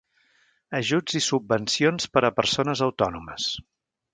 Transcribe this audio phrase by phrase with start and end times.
[0.77, 3.47] Ajuts i subvencions per a persones autònomes.